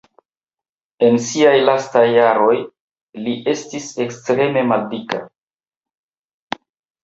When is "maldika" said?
4.73-5.25